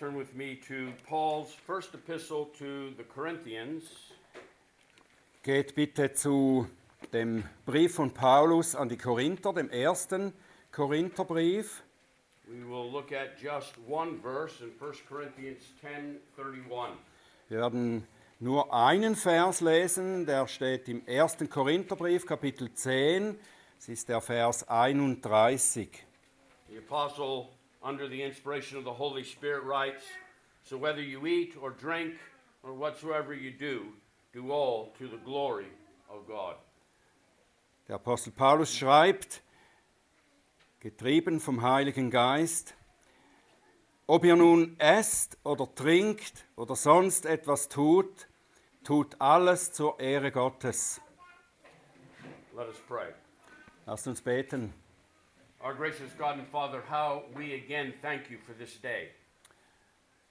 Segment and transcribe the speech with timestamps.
[0.00, 3.82] turn with me to Paul's first epistle to the Corinthians,
[5.42, 6.66] Geht bitte zu
[7.12, 10.32] dem Brief von Paulus an die Korinther, dem ersten
[10.72, 11.82] Korintherbrief.
[12.48, 16.96] we will look at just one verse in 1 Corinthians 10:31.
[17.50, 18.06] Wir werden
[18.38, 23.38] nur einen Vers lesen, der steht im ersten Korintherbrief, Kapitel 10.
[23.78, 25.90] Es ist der Vers 31.
[26.70, 27.48] The apostle,
[27.82, 30.02] under the inspiration of the Holy Spirit, writes,
[30.62, 32.14] So whether you eat or drink
[32.62, 33.86] or whatsoever you do,
[34.32, 35.66] do all to the glory
[36.08, 36.56] of God.
[37.88, 39.42] Der Apostel Paulus schreibt,
[40.80, 42.74] getrieben vom Heiligen Geist,
[44.06, 48.28] ob ihr nun esst oder trinkt oder sonst etwas tut,
[48.84, 51.00] tut alles zur Ehre Gottes.
[52.56, 53.12] Let us pray.
[53.86, 54.72] Lasst uns beten.
[55.62, 59.10] Our gracious God and Father, how we again thank you for this day.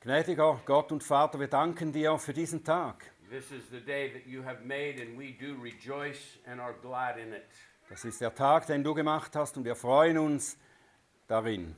[0.03, 3.11] Gnädiger Gott und Vater, wir danken dir für diesen Tag.
[3.29, 7.19] This is the day that you have made, and we do rejoice and are glad
[7.19, 7.45] in it.
[7.89, 10.57] Das ist der Tag, den du gemacht hast und wir freuen uns
[11.27, 11.75] darin.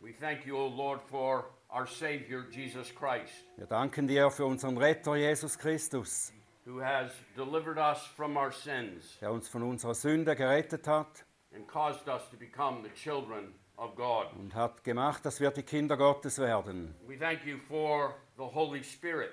[0.00, 4.76] We thank you, O Lord, for our Savior, Jesus Christ, Wir danken dir für unseren
[4.76, 6.32] Retter Jesus Christus,
[6.64, 11.24] who has delivered us from our sins der uns von unserer Sünde gerettet hat
[11.58, 14.26] and caused us to become the children of God.
[14.38, 16.94] und hat gemacht, dass wir die Kinder Gottes werden.
[17.06, 19.30] We thank you for the Holy Spirit,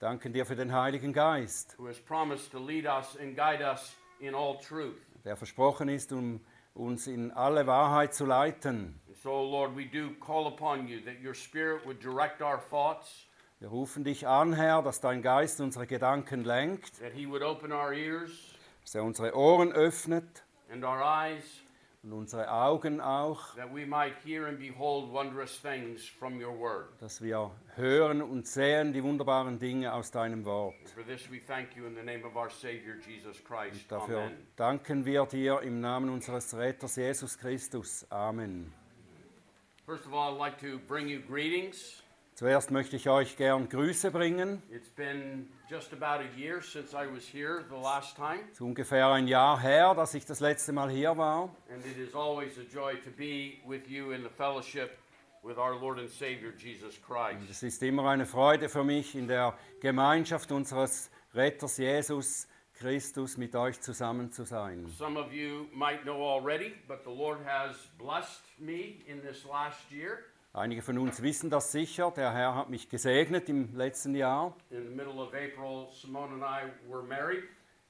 [0.00, 3.96] Danken dir für den Heiligen Geist, who has promised to lead us and guide us
[4.20, 4.96] in all truth.
[5.24, 6.40] der versprochen ist, um
[6.74, 9.00] uns in alle Wahrheit zu leiten.
[9.22, 13.26] So, Lord, we do call upon you that your Spirit would direct our thoughts,
[13.60, 17.72] Wir rufen dich an, Herr, dass dein Geist unsere Gedanken lenkt, that He would open
[17.72, 18.30] our ears
[18.82, 21.42] dass er unsere Ohren öffnet and our eyes,
[22.02, 26.88] und unsere Augen auch, that we might hear and behold wondrous things from your word.
[27.00, 30.74] dass wir hören und sehen die wunderbaren Dinge aus deinem Wort.
[30.80, 33.90] And for this, we thank you in the name of our Savior, Jesus Christ.
[33.90, 34.46] Dafür Amen.
[34.56, 38.06] danken wir dir im Namen unseres Retters Jesus Christus.
[38.10, 38.70] Amen.
[39.86, 42.02] First of all, I'd like to bring you greetings.
[42.34, 44.60] Zuerst möchte ich euch gern Grüße bringen.
[44.68, 48.60] It's been just about a year since I was here the last time, Es ist
[48.60, 51.50] ungefähr ein Jahr her, dass ich das letzte Mal hier war.
[51.72, 54.98] and it is always a joy to be with you in the fellowship
[55.44, 57.48] with our Lord and Savior, Jesus Christ.
[57.48, 63.54] Es ist immer eine Freude für mich, in der Gemeinschaft unseres Retters Jesus Christus mit
[63.54, 64.88] euch zusammen zu sein.
[64.98, 69.78] Some of you might know already, but the Lord has blessed me in this last
[69.92, 70.24] year.
[70.56, 72.12] Einige von uns wissen das sicher.
[72.12, 74.56] Der Herr hat mich gesegnet im letzten Jahr.
[74.70, 77.42] In the middle of April, Simone and I were married.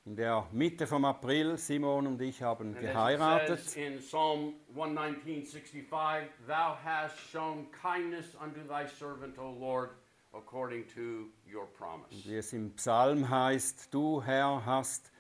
[0.07, 3.77] In der Mitte vom April, Simon und ich haben geheiratet.
[3.77, 9.91] in Psalm 119.65, Thou hast shown kindness unto thy servant, O Lord,
[10.33, 12.27] according to your promise.
[12.27, 15.13] Wie es im Psalm heißt, du Herr hast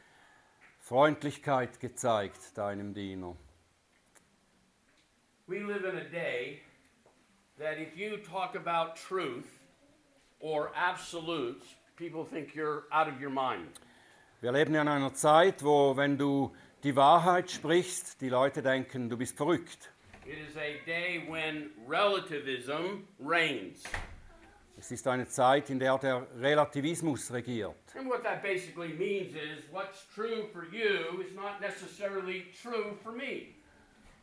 [0.78, 3.36] Freundlichkeit gezeigt deinem Diener.
[5.46, 6.62] We live in a day
[7.58, 9.60] that if you talk about truth
[10.40, 11.64] or absolutes,
[11.96, 13.68] people think you're out of your mind.
[14.40, 19.16] Wir leben in einer Zeit, wo, wenn du die Wahrheit sprichst, die Leute denken, du
[19.16, 19.90] bist verrückt.
[20.26, 23.82] It is a day when relativism reigns.
[24.76, 27.76] Es ist eine Zeit, in der der Relativismus regiert.
[27.96, 33.12] And what that basically means is what's true for you is not necessarily true for
[33.12, 33.54] me.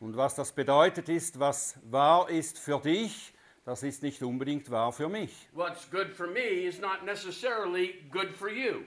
[0.02, 3.32] Und was das bedeutet ist, was wahr ist für dich,
[3.64, 5.48] das ist nicht unbedingt wahr für mich.
[5.52, 8.82] What's good for me is not necessarily good for you.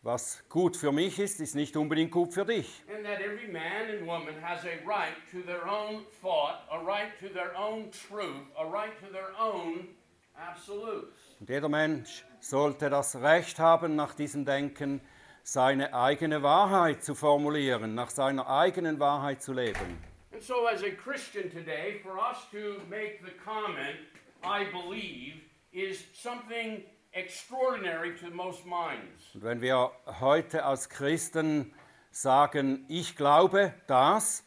[0.00, 2.82] Was gut für mich ist, ist nicht unbedingt gut für dich.
[2.88, 7.12] And that every man and woman has a right to their own thought, a right
[7.20, 9.88] to their own truth, a right to their own
[10.34, 11.36] absolutes.
[11.40, 15.02] Und jeder Mensch sollte das Recht haben, nach diesem Denken
[15.42, 20.13] seine eigene Wahrheit zu formulieren, nach seiner eigenen Wahrheit zu leben.
[20.46, 23.96] So, as a Christian today, for us to make the comment,
[24.42, 25.36] I believe,
[25.72, 26.82] is something
[27.14, 29.22] extraordinary to most minds.
[29.34, 31.72] Und wenn wir heute als Christen
[32.10, 34.44] sagen, ich glaube, das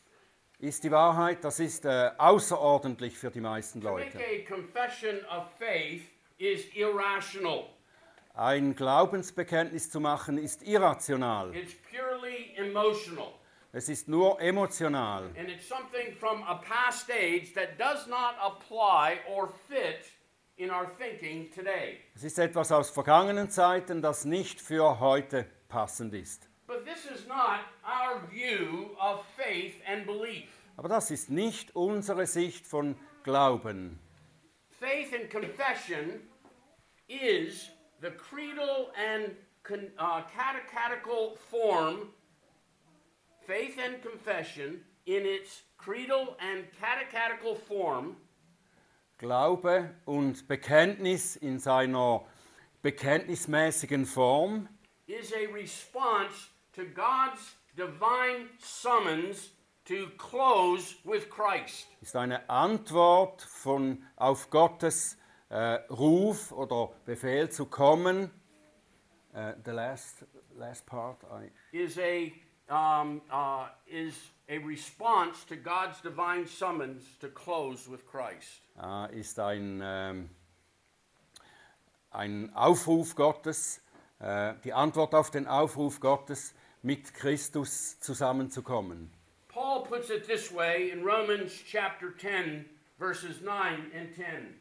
[0.60, 4.20] ist die Wahrheit, das ist äh, außerordentlich für die meisten Leute.
[4.20, 6.04] a confession of faith
[6.38, 7.70] is irrational,
[8.36, 11.56] Ein Glaubensbekenntnis zu machen ist irrational.
[11.56, 13.34] it's purely emotional.
[13.74, 15.25] Es ist nur emotional.
[15.38, 20.06] And it's something from a past age that does not apply or fit
[20.58, 22.00] in our thinking today.
[22.16, 26.50] Es ist etwas aus vergangenen Zeiten, das nicht für heute passend ist.
[26.66, 30.50] But this is not our view of faith and belief.
[30.78, 34.00] Aber das ist nicht unsere Sicht von Glauben.
[34.80, 36.22] faith and confession
[37.10, 37.69] is
[38.02, 39.31] the creedal and
[39.64, 42.10] con, uh, catechetical form,
[43.48, 48.18] faith and confession in its creedal and catechetical form
[49.18, 52.26] Glaube und Bekenntnis in seiner
[52.84, 54.68] bekenntnismäßigen Form
[55.08, 59.52] is a response to God's divine summons
[59.86, 61.88] to close with Christ.
[62.02, 65.18] ist eine Antwort von, auf Gottes
[65.50, 68.30] äh, Ruf oder Befehl zu kommen.
[69.34, 72.32] Äh, the last, last part, I, Is a
[72.69, 74.14] um, uh, is
[74.50, 78.62] a response to God's divine summons to close with Christ.
[78.81, 80.30] äh, ist ein, ähm,
[82.12, 83.81] ein Aufruf Gottes,
[84.19, 86.54] äh, die Antwort auf den Aufruf Gottes,
[86.84, 89.12] mit Christus zusammenzukommen.
[89.50, 92.66] Paul puts it this way in Romans chapter 10,
[93.00, 94.60] verses 9 and 10.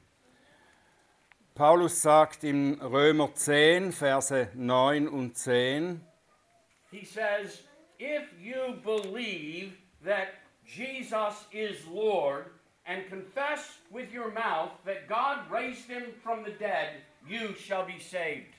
[1.54, 6.00] Paulus sagt in Römer 10, Verse 9 und 10,
[6.90, 7.62] He says,
[7.98, 9.72] If you believe
[10.04, 10.34] that
[10.66, 12.46] Jesus is Lord
[12.84, 17.98] and confess with your mouth that God raised him from the dead, you shall be
[17.98, 18.54] saved.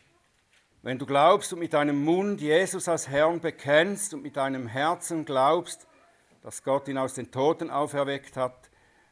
[0.81, 5.25] Wenn du glaubst und mit deinem Mund Jesus als Herrn bekennst und mit deinem Herzen
[5.25, 5.87] glaubst,
[6.41, 8.69] dass Gott ihn aus den Toten auferweckt hat,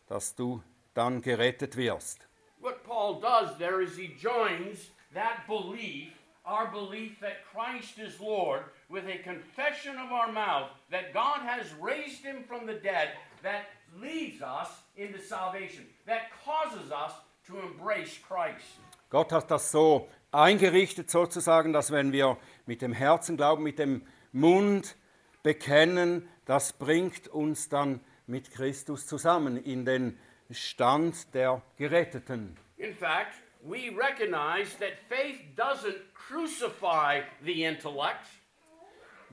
[0.07, 0.63] dass du
[0.93, 2.27] dann gerettet wirst.
[2.61, 6.13] What Paul does there is he joins that belief,
[6.45, 11.73] our belief that Christ is Lord, with a confession of our mouth that God has
[11.81, 13.09] raised him from the dead,
[13.43, 13.65] that
[13.99, 17.13] leads us into salvation, that causes us
[17.47, 18.79] to embrace Christ.
[19.09, 24.01] Gott hat das so eingerichtet sozusagen, dass wenn wir mit dem Herzen glauben, mit dem
[24.31, 24.95] Mund
[25.43, 30.17] bekennen, das bringt uns dann mit Christus zusammen in den
[30.51, 32.57] Stand der Geretteten.
[32.77, 38.27] In fact, we recognize that faith doesn't crucify the intellect,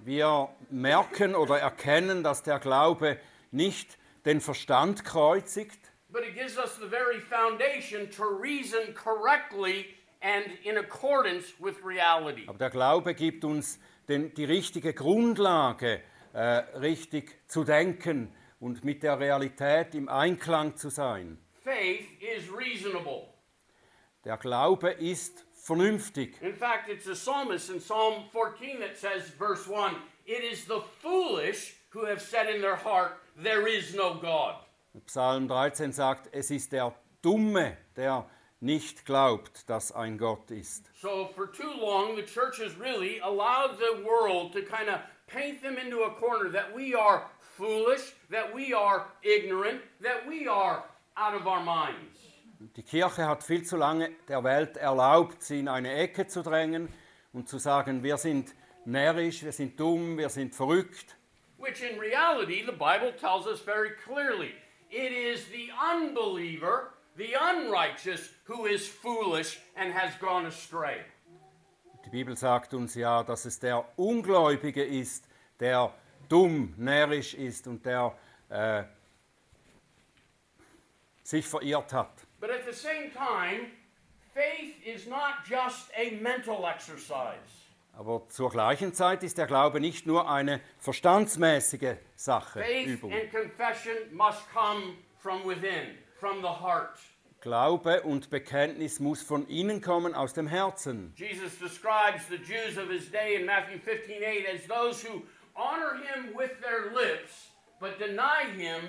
[0.04, 3.18] Wir merken oder erkennen, dass der Glaube
[3.52, 5.78] nicht den Verstand kreuzigt,
[6.10, 9.86] but it gives us the very foundation to reason correctly
[10.20, 12.48] and in accordance with reality.
[12.48, 13.78] aber der Glaube gibt uns
[14.08, 16.02] den, die richtige Grundlage,
[16.32, 16.38] äh,
[16.78, 21.38] richtig zu denken und mit der Realität im Einklang zu sein.
[21.62, 23.28] Faith is reasonable.
[24.24, 26.34] Der Glaube ist vernünftig.
[26.42, 29.94] In fact, it's the psalmist in Psalm 14 that says, verse 1
[30.26, 34.56] It is the foolish who have said in their heart, There is no God.
[35.06, 36.92] Psalm 13 sagt, es ist der
[37.22, 38.26] Dumme, der
[38.60, 40.90] nicht glaubt, dass ein Gott ist.
[41.00, 45.62] So, for too long, the church has really allowed the world to kind of paint
[45.62, 50.84] them into a corner that we are foolish, that we are ignorant, that we are
[51.16, 52.11] out of our minds.
[52.76, 56.88] Die Kirche hat viel zu lange der Welt erlaubt, sie in eine Ecke zu drängen
[57.32, 58.54] und zu sagen, wir sind
[58.84, 61.16] närrisch, wir sind dumm, wir sind verrückt.
[61.58, 64.52] Which in reality, the Bible tells us very clearly
[64.90, 70.98] it is the unbeliever, the unrighteous, who is foolish and has gone astray.
[72.04, 75.28] Die Bibel sagt uns ja, dass es der Ungläubige ist,
[75.58, 75.92] der
[76.28, 78.16] dumm, närrisch ist und der
[78.48, 78.84] äh,
[81.22, 82.21] sich verirrt hat.
[82.42, 83.68] But at the same time,
[84.34, 87.38] faith is not just a mental exercise.
[87.96, 93.12] Aber zur gleichen Zeit ist der Glaube nicht nur eine verstandsmäßige Sache, Faith Übung.
[93.12, 96.98] and confession must come from within, from the heart.
[97.42, 101.12] Glaube und Bekenntnis muss von innen kommen, aus dem Herzen.
[101.14, 105.22] Jesus describes the Jews of his day in Matthew 15 8 as those who
[105.54, 108.88] honor him with their lips, but deny him.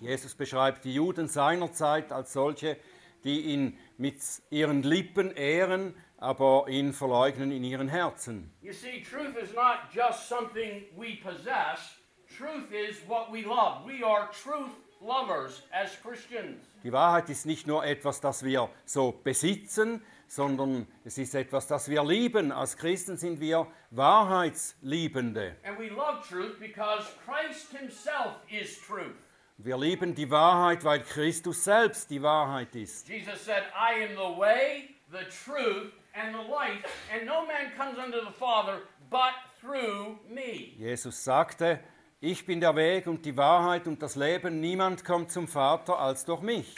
[0.00, 2.76] Jesus beschreibt die Juden seiner Zeit als solche,
[3.24, 4.16] die ihn mit
[4.50, 8.50] ihren Lippen ehren, aber ihn verleugnen in ihren Herzen.
[8.62, 11.98] You see, truth is not just something we possess,
[12.36, 13.84] truth is what we love.
[13.86, 16.64] We are truth lovers as Christians.
[16.82, 21.88] Die Wahrheit ist nicht nur etwas, das wir so besitzen, sondern es ist etwas, das
[21.88, 22.52] wir lieben.
[22.52, 25.56] Als Christen sind wir Wahrheitsliebende.
[25.64, 29.16] And we love truth because Christ himself is truth.
[29.58, 33.08] Wir lieben die Wahrheit, weil Christus selbst die Wahrheit ist.
[33.08, 37.98] Jesus said, I am the way, the truth, and the life, and no man comes
[37.98, 40.74] unto the Father but through me.
[40.76, 41.80] Jesus sagte,
[42.20, 44.58] ich bin der Weg und die Wahrheit und das Leben.
[44.60, 46.74] Niemand kommt zum Vater als durch mich.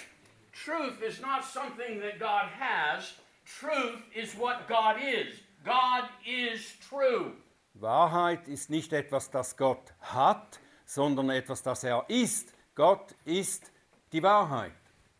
[0.52, 3.14] Truth is not something that God has,
[3.60, 5.34] truth is what God is.
[5.64, 7.32] God is true.
[7.74, 12.54] Wahrheit ist nicht etwas, das Gott hat, sondern etwas, das er ist.
[12.74, 13.72] Gott ist
[14.12, 14.72] die Wahrheit.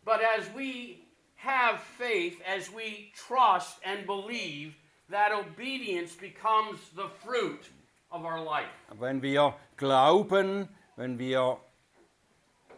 [0.03, 0.99] But as we
[1.35, 4.73] have faith, as we trust and believe,
[5.09, 7.69] that obedience becomes the fruit
[8.09, 8.69] of our life.
[8.97, 11.59] Wenn wir glauben, wenn wir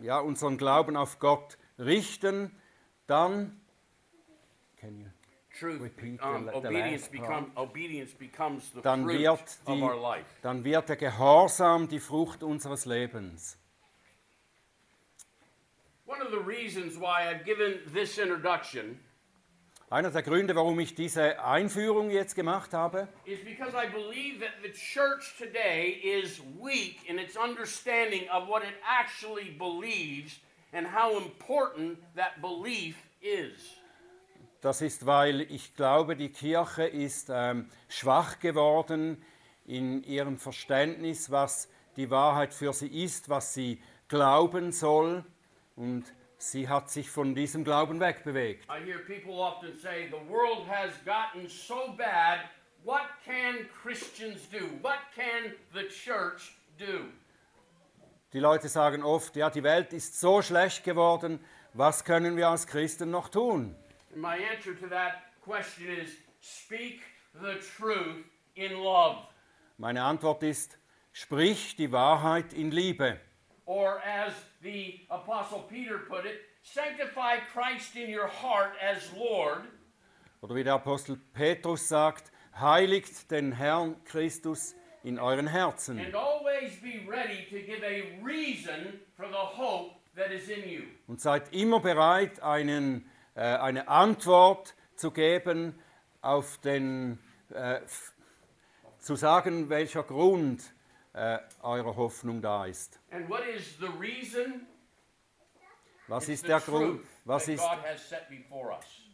[0.02, 2.56] ja, unseren Glauben auf Gott richten,
[3.08, 3.59] dann
[5.60, 10.26] Truth, um, obedience, become, obedience becomes the dann fruit wird, of die, our life.
[10.42, 13.58] dann wird der Gehorsam die Frucht unseres Lebens.
[16.06, 19.00] One of the reasons why I've given this introduction
[19.92, 24.52] Einer der Gründe, warum ich diese Einführung jetzt gemacht habe, is because I believe that
[24.62, 30.40] the church today is weak in its understanding of what it actually believes
[30.74, 33.79] and how important that belief is.
[34.62, 39.24] Das ist, weil ich glaube, die Kirche ist ähm, schwach geworden
[39.66, 45.24] in ihrem Verständnis, was die Wahrheit für sie ist, was sie glauben soll.
[45.76, 46.06] Und
[46.38, 48.66] sie hat sich von diesem Glauben wegbewegt.
[48.70, 52.40] I hear people often say, the world has gotten so bad,
[52.84, 54.66] what can Christians do?
[54.82, 57.06] What can the church do?
[58.34, 61.40] Die Leute sagen oft, ja, die Welt ist so schlecht geworden,
[61.74, 63.76] was können wir als Christen noch tun?
[64.14, 66.10] And my answer to that question is
[66.42, 67.02] speak
[67.42, 68.26] the truth
[68.56, 69.18] in love.
[69.78, 70.78] Meine Antwort ist,
[71.14, 73.20] sprich die Wahrheit in Liebe.
[73.66, 79.62] Or as the Apostle Peter put it, sanctify Christ in your heart as Lord,
[80.42, 84.74] Oder wie der Apostel Petrus sagt, heiligt den Herrn Christus
[85.04, 86.00] in euren Herzen.
[86.00, 90.84] and always be ready to give a reason for the hope that is in you.
[91.08, 93.06] Und seid immer bereit, einen,
[93.36, 95.80] eine Antwort zu geben,
[96.22, 97.20] auf den,
[97.50, 97.80] äh,
[99.00, 100.74] zu sagen, welcher Grund
[101.14, 103.00] äh, eurer Hoffnung da ist.
[103.12, 104.68] And what is the reason?
[106.08, 107.06] Was It's ist der Grund?
[107.26, 107.64] Was ist,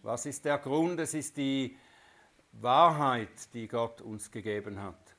[0.01, 0.99] was ist der Grund?
[0.99, 1.77] Es ist die
[2.53, 5.15] Wahrheit, die Gott uns gegeben hat.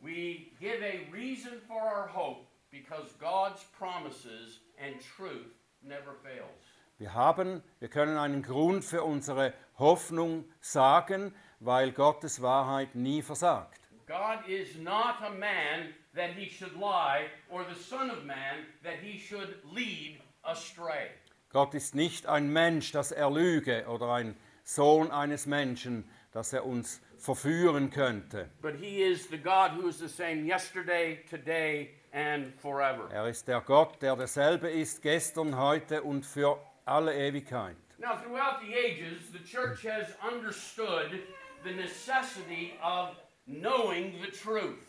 [0.00, 5.52] We give a reason for our hope because God's promises and truth
[5.82, 6.67] never fails.
[6.98, 13.78] Wir haben, wir können einen Grund für unsere Hoffnung sagen, weil Gottes Wahrheit nie versagt.
[14.08, 18.96] God is not a man that he should lie, or the Son of Man that
[19.00, 21.10] he should lead astray.
[21.50, 26.66] Gott ist nicht ein Mensch, dass er lüge, oder ein Sohn eines Menschen, dass er
[26.66, 28.48] uns verführen könnte.
[28.60, 33.08] But he is the God who is the same yesterday, today, and forever.
[33.12, 37.76] Er ist der Gott, der derselbe ist, gestern, heute und für alle Ewigkeit.
[37.98, 41.22] Now, throughout the ages, the church has understood
[41.64, 43.16] the necessity of
[43.46, 44.84] knowing the truth.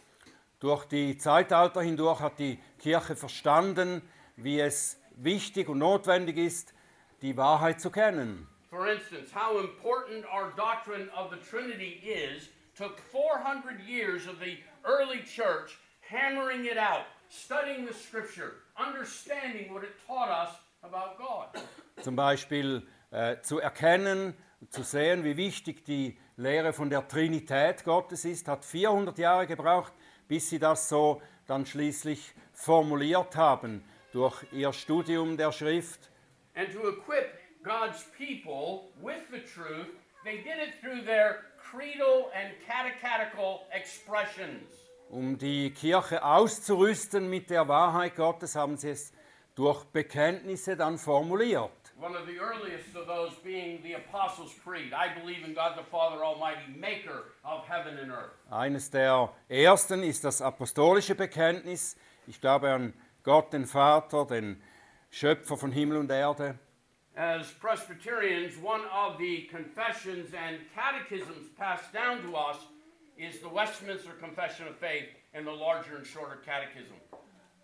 [0.60, 4.02] Durch die Zeitalter hindurch hat die Kirche verstanden,
[4.36, 6.74] wie es wichtig und notwendig ist,
[7.22, 8.48] die Wahrheit zu kennen.
[8.70, 14.58] For instance, how important our doctrine of the Trinity is took 400 years of the
[14.86, 20.56] early church hammering it out, studying the scripture, understanding what it taught us.
[22.02, 24.34] Zum Beispiel äh, zu erkennen,
[24.70, 29.94] zu sehen, wie wichtig die Lehre von der Trinität Gottes ist, hat 400 Jahre gebraucht,
[30.28, 33.84] bis sie das so dann schließlich formuliert haben
[34.14, 36.10] durch ihr Studium der Schrift.
[36.56, 39.88] And to equip God's people with the truth,
[40.24, 44.64] they did it through their creedal and catechetical expressions.
[45.10, 49.12] Um die Kirche auszurüsten mit der Wahrheit Gottes, haben sie es
[49.60, 51.70] durch Bekenntnisse dann formuliert.
[52.00, 54.94] One of the earliest of those being the Apostles' Creed.
[54.94, 58.32] I believe in God the Father Almighty, maker of heaven and earth.
[58.50, 61.98] Eines der ersten ist das apostolische Bekenntnis.
[62.26, 64.62] Ich glaube an Gott, den Vater, den
[65.12, 66.58] Schöpfer von Himmel und Erde.
[67.18, 72.56] As Presbyterians, one of the confessions and catechisms passed down to us
[73.18, 76.96] is the Westminster Confession of Faith and the larger and shorter catechism.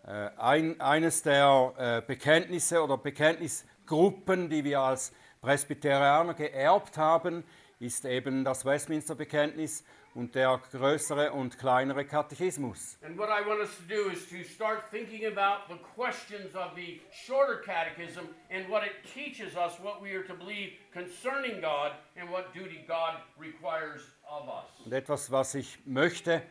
[0.08, 7.44] Äh, ein, eines der äh, Bekenntnisse oder Bekenntnisgruppen, die wir als Presbyterianer geerbt haben,
[7.80, 9.84] ist eben das Westminster Bekenntnis
[10.14, 12.98] und der größere und kleinere Katechismus.
[13.04, 16.76] And what I want us to do is to start thinking about the questions of
[16.76, 21.92] the shorter catechism and what it teaches us, what we are to believe concerning God,
[22.16, 24.86] and what duty God requires of us.
[24.86, 26.42] Und etwas, was ich möchte,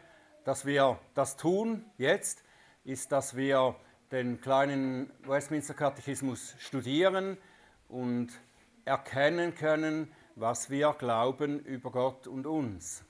[0.44, 2.44] dass wir das tun jetzt,
[2.85, 3.75] ist, dass wir
[4.12, 7.38] den kleinen Westminster Katechismus studieren
[7.88, 8.29] und
[8.85, 13.05] erkennen können, was wir glauben über Gott und uns.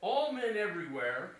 [0.00, 1.30] All men everywhere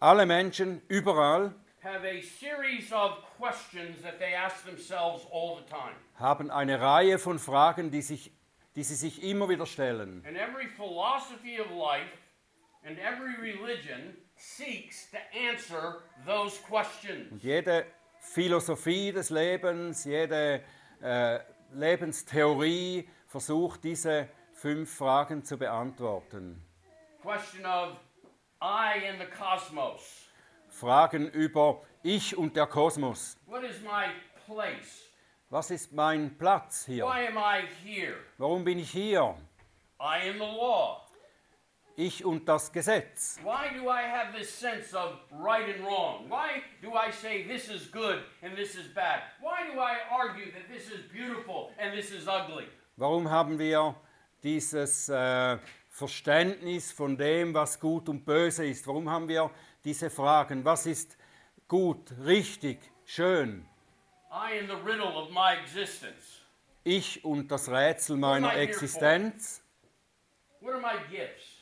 [0.00, 5.96] Alle Menschen überall have a series of questions that they ask themselves all the time.
[6.14, 8.30] haben eine Reihe von Fragen, die, sich,
[8.76, 10.24] die sie sich immer wieder stellen.
[10.24, 12.12] And every philosophy of life
[12.84, 17.30] and every religion seeks to answer those questions.
[17.32, 17.86] Und jede
[18.20, 20.62] Philosophie des Lebens, jede
[21.02, 21.40] äh,
[21.72, 26.62] Lebenstheorie versucht diese fünf Fragen zu beantworten.
[27.22, 27.96] Question of
[28.62, 30.28] I and the cosmos.
[30.68, 33.36] Fragen über Ich und der Kosmos.
[33.46, 34.12] What is my
[34.46, 35.04] place?
[35.50, 37.04] Was ist mein Platz hier?
[37.04, 38.16] Why am I here?
[38.36, 39.36] Warum bin ich hier?
[40.00, 41.04] I and the law.
[42.00, 43.40] Ich und das Gesetz.
[43.42, 46.30] Why do I have this sense of right and wrong?
[46.30, 49.22] Why do I say this is good and this is bad?
[49.40, 52.68] Why do I argue that this is beautiful and this is ugly?
[52.96, 53.96] Warum haben wir
[54.44, 55.58] dieses äh,
[55.90, 58.86] Verständnis von dem, was gut und böse ist?
[58.86, 59.50] Warum haben wir
[59.84, 60.64] diese Fragen?
[60.64, 61.16] Was ist
[61.66, 63.66] gut, richtig, schön?
[64.30, 66.44] I am the riddle of my existence.
[66.84, 69.64] Ich und das Rätsel meiner Existenz.
[70.60, 71.57] What are my gifts?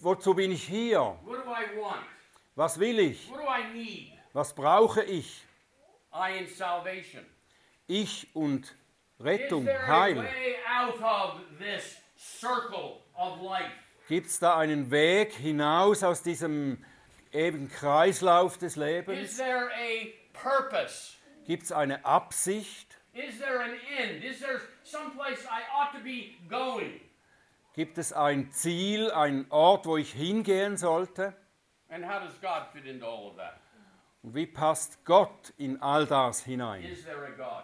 [0.00, 1.00] Wozu bin ich hier?
[1.24, 2.04] What do I want?
[2.54, 3.30] Was will ich?
[3.30, 4.12] What do I need?
[4.32, 5.44] Was brauche ich?
[6.12, 7.24] I and salvation.
[7.86, 8.74] Ich und
[9.20, 10.28] Rettung, Heil.
[14.08, 16.84] Gibt es da einen Weg hinaus aus diesem
[17.32, 19.36] ewigen Kreislauf des Is Lebens?
[19.36, 21.14] there a purpose?
[21.46, 22.96] Gibt es eine Absicht?
[23.12, 24.22] Is there an end?
[24.22, 27.00] Is there someplace I ought to be going?
[27.78, 31.32] Gibt es ein Ziel, einen Ort, wo ich hingehen sollte?
[31.88, 33.60] And how does God fit into all of that?
[34.24, 36.82] Und wie passt Gott in all das hinein?
[36.82, 37.62] Is there a God?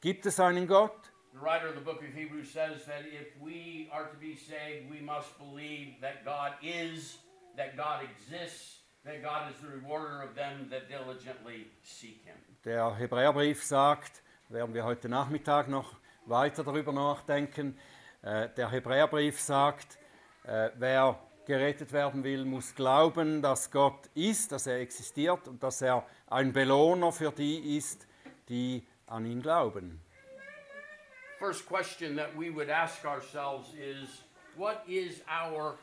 [0.00, 1.12] Gibt es einen Gott?
[1.34, 4.90] The writer of the book of Hebrews says that if we are to be saved,
[4.90, 7.18] we must believe that God is,
[7.56, 12.34] that God exists, that God is the rewarder of them that diligently seek Him.
[12.64, 15.94] Der Hebräerbrief sagt, werden wir heute Nachmittag noch
[16.26, 17.78] weiter darüber nachdenken,
[18.24, 19.98] der Hebräerbrief sagt,
[20.44, 25.82] äh, wer gerettet werden will, muss glauben, dass Gott ist, dass er existiert und dass
[25.82, 28.06] er ein Belohner für die ist,
[28.48, 30.00] die an ihn glauben.
[31.38, 34.24] First question that we would ask ourselves is
[34.56, 35.76] what is our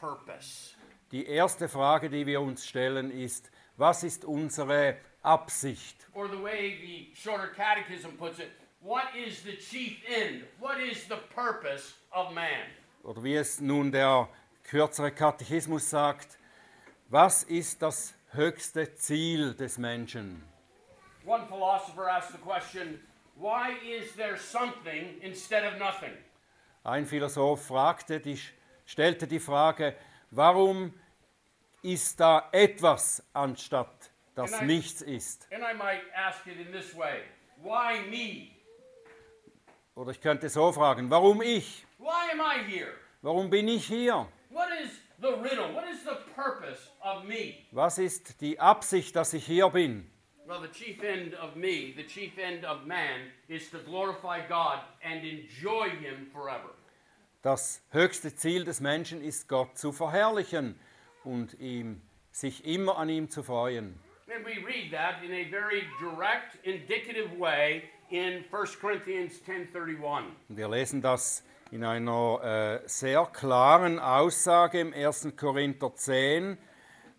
[0.00, 0.74] purpose?
[1.12, 6.06] Die erste Frage, die wir uns stellen, ist, was ist unsere Absicht?
[6.12, 10.44] Or the way the shorter catechism puts it, what is the chief end?
[10.58, 12.66] What is the purpose of man?
[13.04, 14.28] Oder wie es nun der
[14.64, 16.38] kürzere Katechismus sagt,
[17.08, 20.42] was ist das höchste Ziel des Menschen?
[21.24, 23.00] One philosopher asked the question,
[23.36, 26.12] why is there something instead of nothing?
[26.84, 28.38] Ein Philosoph fragte, die,
[28.84, 29.96] stellte die Frage,
[30.30, 30.94] warum
[31.82, 34.66] ist da etwas anstatt das Nein.
[34.68, 35.48] nichts ist?
[35.52, 37.22] And I might ask it in this way
[37.62, 38.55] why me?
[39.96, 41.86] Oder ich könnte so fragen, warum ich?
[41.98, 42.92] Why am I here?
[43.22, 44.28] Warum bin ich hier?
[44.50, 44.90] What is
[45.22, 45.72] the riddle?
[45.72, 47.64] What is the purpose of me?
[47.72, 50.06] Was ist die Absicht, dass ich hier bin?
[50.46, 54.80] Well, the chief end of me, the chief end of man, is to glorify God
[55.02, 56.74] and enjoy Him forever.
[57.40, 60.78] Das höchste Ziel des Menschen ist, Gott zu verherrlichen
[61.24, 63.98] und ihm, sich immer an ihm zu freuen.
[64.28, 70.24] And we read that in a very direct, indicative way in 1 Corinthians 10:31.
[70.48, 75.32] Und wir lesen das in einer äh, sehr klaren Aussage im 1.
[75.36, 76.58] Korinther 10,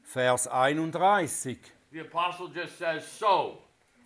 [0.04, 1.60] Vers 31.
[1.92, 3.60] The apostle just says, So,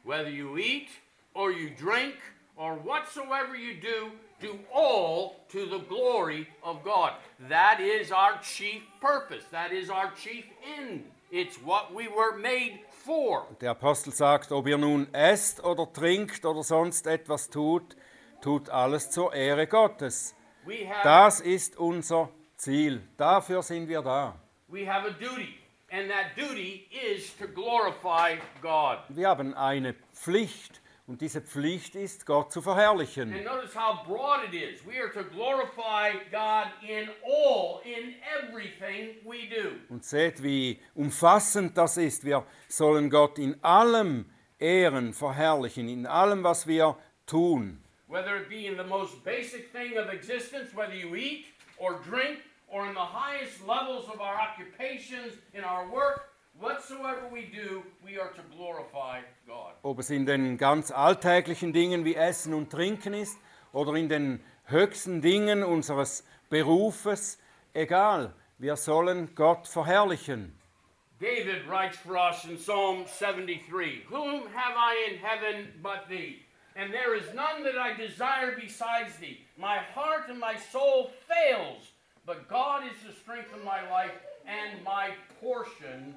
[0.03, 0.89] whether you eat
[1.33, 2.15] or you drink
[2.55, 7.13] or whatsoever you do, do all to the glory of God.
[7.47, 9.43] That is our chief purpose.
[9.51, 10.45] That is our chief
[10.79, 11.03] end.
[11.31, 12.79] It's what we were made.
[13.61, 17.95] Der Apostel sagt, ob ihr nun esst oder trinkt oder sonst etwas tut,
[18.41, 20.35] tut alles zur Ehre Gottes.
[21.03, 23.01] Das ist unser Ziel.
[23.17, 24.35] Dafür sind wir da.
[29.09, 30.80] Wir haben eine Pflicht
[31.12, 33.34] und diese Pflicht ist, Gott zu verherrlichen.
[33.34, 34.80] And notice how broad it is.
[34.86, 39.71] We are to glorify God in all, in everything we do.
[39.89, 42.24] Und seht, wie umfassend das ist.
[42.24, 44.24] Wir sollen Gott in allem
[44.58, 46.95] ehren, verherrlichen, in allem, was wir
[47.26, 47.84] tun.
[48.08, 51.43] Whether it be in the most basic thing of existence, whether you eat
[51.78, 56.30] or drink, or in the highest levels of our occupations, in our work,
[56.62, 59.74] whatsoever we do, we are to glorify God.
[59.84, 63.38] Ob es in den ganz alltäglichen Dingen wie Essen und Trinken ist
[63.74, 67.39] oder in den höchsten Dingen unseres Berufes,
[67.74, 70.56] egal, wir sollen Gott verherrlichen.
[71.19, 76.45] David writes for us in Psalm 73 Whom have I in heaven but thee?
[76.76, 79.45] And there is none that I desire besides thee.
[79.58, 81.91] My heart and my soul fails,
[82.26, 84.13] but God is the strength of my life
[84.47, 86.15] and my portion.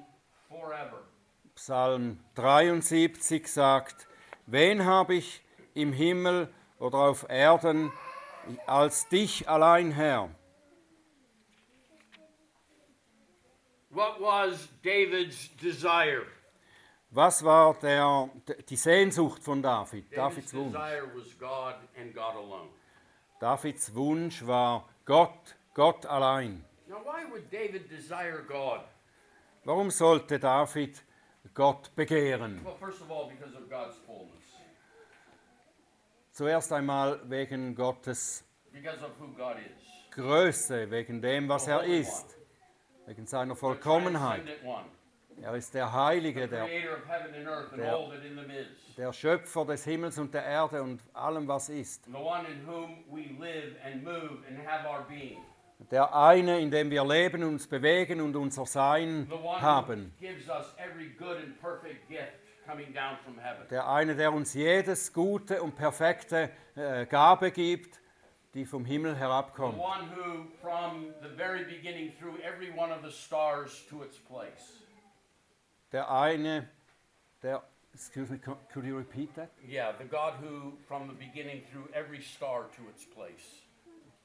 [1.55, 4.07] Psalm 73 sagt,
[4.45, 5.41] wen habe ich
[5.73, 7.91] im Himmel oder auf Erden
[8.67, 10.29] als dich allein, Herr?
[13.89, 16.25] What was David's desire?
[17.11, 18.29] Was war der,
[18.69, 20.73] die Sehnsucht von David, David's Davids Wunsch?
[20.73, 22.69] desire was God and God alone.
[23.39, 26.65] Davids Wunsch war Gott, Gott allein.
[26.87, 28.81] Now, why would David desire God?
[29.65, 31.03] Warum sollte David
[31.53, 32.63] Gott begehren?
[32.63, 34.31] Well, first of all, because of God's fullness,
[36.31, 40.11] Zuerst einmal wegen Gottes because of who God is.
[40.11, 42.37] Größe, wegen dem, was er ist,
[43.05, 44.43] wegen seiner Vollkommenheit.
[45.41, 48.09] Er ist der Heilige, der, Der-
[48.97, 52.07] der Schöpfer des Himmels und der Erde und allem, was ist.
[55.91, 59.29] Der eine, in dem wir leben, uns bewegen und unser Sein
[59.61, 60.13] haben.
[63.69, 67.99] Der eine, der uns jedes gute und perfekte äh, Gabe gibt,
[68.53, 69.77] die vom Himmel herabkommt.
[75.91, 76.67] Der eine,
[77.43, 79.49] der, excuse me, co- could you repeat that?
[79.67, 83.61] Yeah, the God who, from the beginning, threw every star to its place.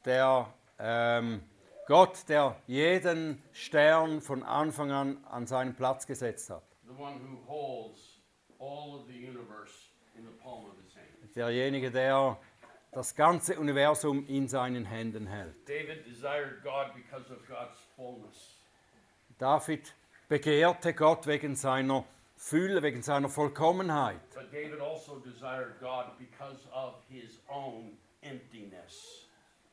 [0.05, 0.47] Der
[0.81, 1.43] ähm,
[1.87, 6.63] Gott, der jeden Stern von Anfang an an seinen Platz gesetzt hat.
[11.35, 12.39] Derjenige, der
[12.93, 15.55] das ganze Universum in seinen Händen hält.
[19.39, 19.95] David
[20.29, 22.05] begehrte Gott wegen seiner
[22.37, 24.21] Fülle, wegen seiner Vollkommenheit.
[24.35, 29.20] But David also desired God because of his own emptiness.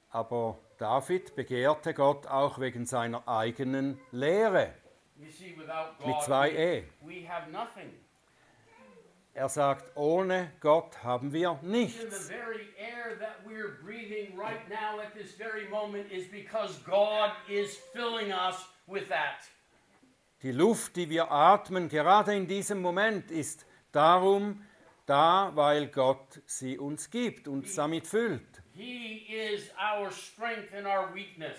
[0.09, 4.73] Aber David begehrte Gott auch wegen seiner eigenen Lehre.
[5.19, 6.83] See, without Mit God, zwei we, E.
[7.01, 7.91] we have nothing.
[9.33, 12.31] Er sagt, ohne Gott haben wir nichts.
[16.83, 17.27] God.
[20.41, 24.63] Die Luft, die wir atmen, gerade in diesem Moment, ist darum
[25.05, 28.56] da, weil Gott sie uns gibt und damit füllt.
[28.77, 31.57] He is our strength in our weakness.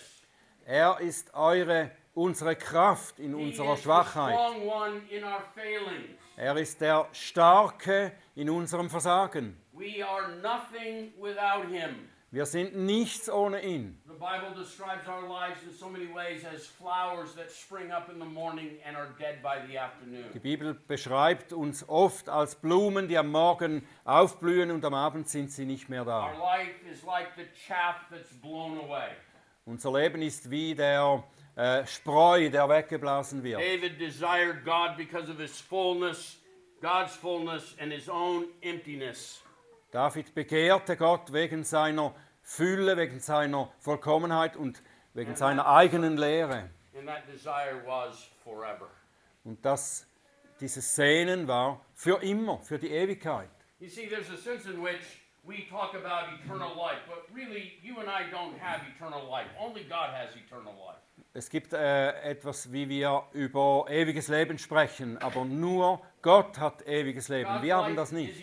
[0.66, 4.34] Er ist eure, unsere Kraft in He unserer is the Schwachheit.
[4.34, 6.16] strong one in our failings.
[6.36, 9.56] Er ist der Starke in unserem Versagen.
[9.72, 12.08] We are nothing without him.
[12.30, 13.98] Wir sind nichts ohne ihn.
[14.06, 18.18] The Bible describes our lives in so many ways as flowers that spring up in
[18.18, 20.30] the morning and are dead by the afternoon.
[20.34, 25.50] Die Bibel beschreibt uns oft als Blumen, die am Morgen aufblühen und am Abend sind
[25.50, 26.30] sie nicht mehr da.
[29.64, 31.24] Unser Leben ist wie der
[31.56, 33.58] äh, Spreu, der weggeblasen wird.
[33.58, 36.36] David desired God because of his fullness,
[36.82, 39.42] God's fullness, and his own emptiness.
[39.90, 44.82] David begehrte Gott wegen seiner Fülle, wegen seiner Vollkommenheit und
[45.14, 46.68] wegen seiner eigenen Lehre.
[46.96, 48.88] And that desire was forever.
[49.44, 50.06] Und das,
[50.60, 53.48] dieses Sehnen war für immer, für die Ewigkeit.
[53.80, 57.98] You see, there's a sense in which we talk about eternal life, but really, you
[58.00, 59.48] and I don't have eternal life.
[59.58, 61.00] Only God has eternal life.
[61.32, 67.28] Es gibt äh, etwas, wie wir über ewiges Leben sprechen, aber nur Gott hat ewiges
[67.28, 67.62] Leben.
[67.62, 68.34] Wir haben das nicht.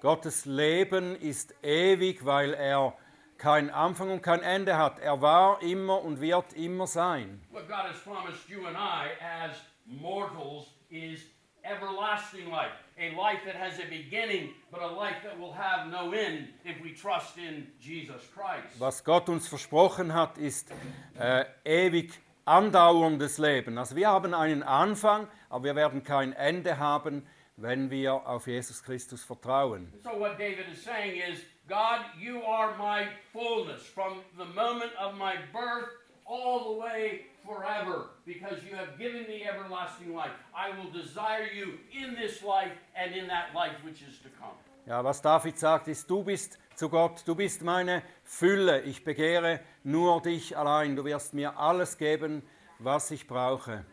[0.00, 2.96] Gottes Leben ist ewig, weil er
[3.38, 5.00] keinen Anfang und kein Ende hat.
[5.00, 7.42] Er war immer und wird immer sein.
[7.50, 11.22] What God has promised you and I as mortals is
[11.64, 12.72] everlasting life.
[13.02, 16.80] A life that has a beginning, but a life that will have no end if
[16.84, 18.78] we trust in Jesus Christ.
[18.78, 20.70] Was Gott uns versprochen hat, ist
[21.18, 22.12] äh, ewig
[22.44, 23.76] andauerndes Leben.
[23.76, 28.84] Also wir haben einen Anfang, aber wir werden kein Ende haben, wenn wir auf Jesus
[28.84, 29.92] Christus vertrauen.
[30.04, 35.14] So, what David is saying is, God, you are my fullness from the moment of
[35.14, 35.90] my birth
[36.24, 40.32] all the way forever because you have given me everlasting life.
[40.54, 44.56] I will desire you in this life and in that life which is to come.
[44.86, 48.82] Ja, was David sagt, ist, du bist zu Gott, du bist meine Fülle.
[48.82, 50.96] Ich begehre nur dich allein.
[50.96, 52.42] Du wirst mir alles geben,
[52.80, 53.84] was ich brauche.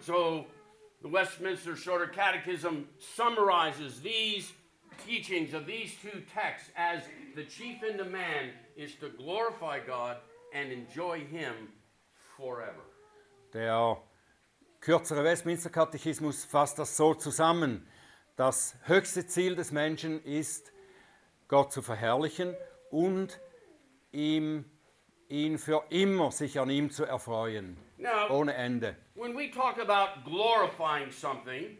[0.00, 0.46] So,
[1.02, 4.52] the Westminster Shorter Catechism summarizes these
[5.06, 7.02] teachings of these two texts as
[7.36, 10.16] the chief end of man is to glorify God
[10.52, 11.54] and enjoy Him.
[13.52, 14.00] Der
[14.80, 17.86] kürzere Westminster-Katechismus fasst das so zusammen.
[18.36, 20.72] Das höchste Ziel des Menschen ist,
[21.48, 22.56] Gott zu verherrlichen
[22.90, 23.40] und
[24.12, 24.64] ihm,
[25.28, 28.96] ihn für immer sich an ihm zu erfreuen, Now, ohne Ende.
[29.14, 31.76] when we talk about glorifying something,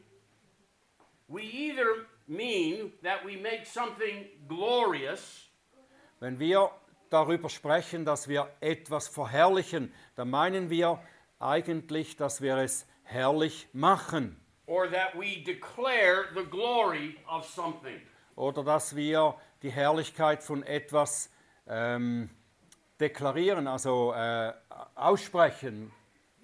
[1.29, 5.47] we either mean that we make something glorious
[6.19, 6.71] Wenn wir
[7.11, 11.03] darüber sprechen, dass wir etwas verherrlichen, dann meinen wir
[11.39, 18.01] eigentlich, dass wir es herrlich machen or that we declare the glory of something.
[18.37, 21.29] oder dass wir die Herrlichkeit von etwas
[21.67, 22.31] ähm,
[23.01, 24.53] deklarieren, also äh,
[24.95, 25.91] aussprechen.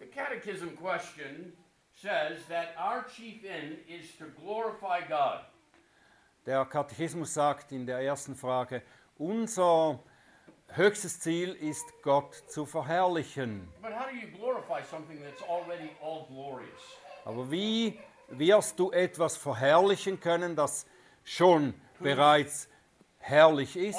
[0.00, 1.52] The Catechism question
[1.94, 5.42] says that our chief end is to glorify God.
[6.44, 8.83] Der Katechismus sagt in der ersten Frage,
[9.18, 10.00] unser
[10.68, 13.68] höchstes Ziel ist, Gott zu verherrlichen.
[13.83, 13.92] All?
[17.24, 17.98] Aber wie
[18.29, 20.87] wirst du etwas verherrlichen können, das
[21.24, 22.68] schon bereits
[23.18, 23.98] herrlich ist?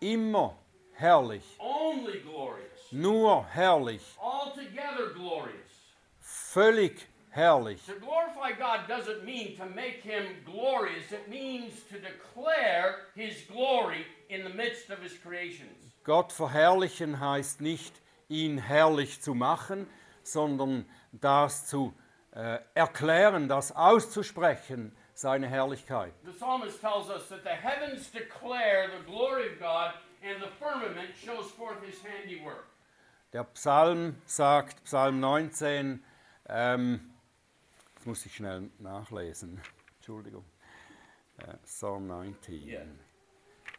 [0.00, 0.56] Immer
[0.92, 1.58] herrlich,
[2.90, 4.02] nur herrlich,
[6.20, 7.84] völlig herrlich.
[7.86, 14.06] To glorify God doesn't mean to make him glorious, it means to declare his glory
[14.28, 15.92] in the midst of his creations.
[16.04, 19.86] Gott verherrlichen heißt nicht, ihn herrlich zu machen,
[20.22, 21.92] sondern das zu
[22.32, 26.12] äh, erklären, das auszusprechen, seine Herrlichkeit.
[26.24, 31.14] The psalmist tells us that the heavens declare the glory of God and the firmament
[31.16, 32.66] shows forth his handiwork.
[33.32, 36.02] Der Psalm sagt, Psalm 19,
[36.48, 37.00] ähm,
[38.06, 39.60] das muss ich schnell nachlesen,
[39.96, 40.44] Entschuldigung,
[41.38, 42.68] äh, Psalm 19.
[42.68, 42.82] Yeah.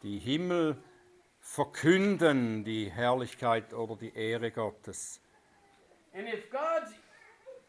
[0.03, 0.75] Die Himmel
[1.39, 5.21] verkünden die Herrlichkeit oder die Ehre Gottes.
[6.13, 6.93] And if God's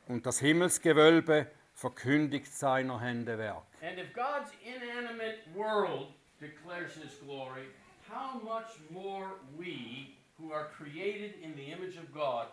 [0.09, 3.63] Und das Himmelsgewölbe verkündigt seiner Hände Werk.
[3.81, 7.69] and if God's inanimate world declares his glory,
[8.11, 12.49] how much more we who are created in the image of God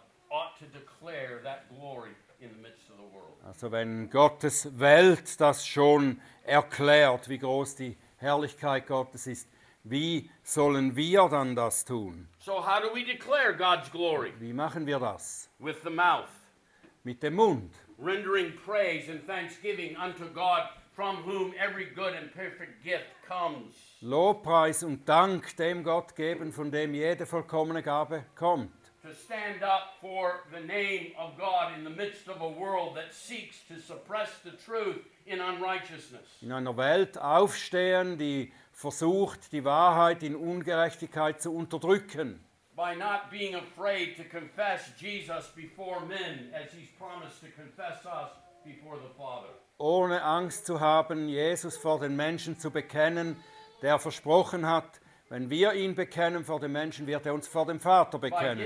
[3.43, 9.49] Also wenn Gottes Welt das schon erklärt, wie groß die Herrlichkeit Gottes ist,
[9.83, 12.27] wie sollen wir dann das tun?
[12.39, 14.33] So how do we declare God's glory?
[14.39, 15.49] Wie machen wir das?
[15.59, 16.29] With the mouth.
[17.03, 17.71] Mit dem Mund.
[17.97, 23.73] rendering praise and thanksgiving unto God, from whom every good and perfect gift comes.
[24.01, 28.71] Lobpreis und Dank dem Gott geben, von dem jede vollkommene Gabe kommt.
[29.05, 33.13] To stand up for the name of God in the midst of a world that
[33.13, 36.25] seeks to suppress the truth in unrighteousness.
[36.41, 42.39] In einer Welt aufstehen, die versucht, die Wahrheit in Ungerechtigkeit zu unterdrücken.
[42.75, 48.31] By not being afraid to confess Jesus before men as he's promised to confess us
[48.63, 49.49] before the Father.
[49.77, 53.35] Ohne Angst zu haben, Jesus vor den Menschen zu bekennen,
[53.83, 57.79] der versprochen hat, wenn wir ihn bekennen vor den Menschen, wird er uns vor dem
[57.79, 58.59] Vater bekennen.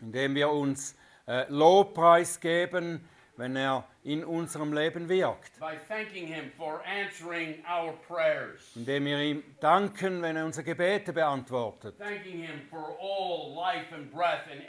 [0.00, 5.58] Indem wir uns äh, Lobpreis geben, wenn er in unserem Leben wirkt.
[5.60, 8.74] By thanking him for answering our prayers.
[8.74, 11.98] Indem wir ihm danken, wenn er unsere Gebete beantwortet.
[11.98, 14.10] thanking him for all life and
[14.50, 14.62] and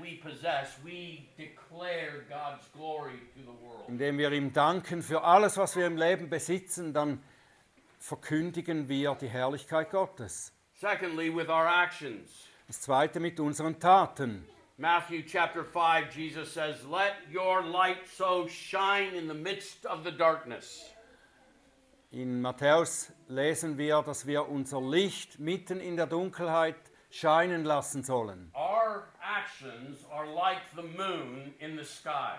[0.00, 3.88] we possess, we declare God's glory to the world.
[3.88, 7.20] Indem wir ihm danken für alles, was wir im Leben besitzen, dann
[7.98, 10.52] verkündigen wir die Herrlichkeit Gottes.
[10.74, 12.48] Secondly, with our actions.
[12.68, 14.46] Das zweite mit unseren Taten.
[14.78, 20.12] Matthew chapter 5, Jesus says, Let your light so shine in the midst of the
[20.12, 20.84] darkness.
[22.12, 26.76] In Matthäus lesen wir, dass wir unser Licht mitten in der Dunkelheit
[27.08, 28.52] scheinen lassen sollen.
[28.54, 32.36] Our actions are like the moon in the sky.